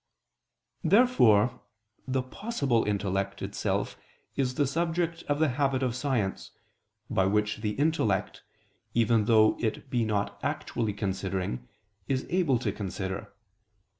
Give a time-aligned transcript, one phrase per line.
[0.83, 1.61] Therefore
[2.07, 3.97] the "possible" intellect itself
[4.35, 6.49] is the subject of the habit of science,
[7.07, 8.41] by which the intellect,
[8.95, 11.67] even though it be not actually considering,
[12.07, 13.31] is able to consider.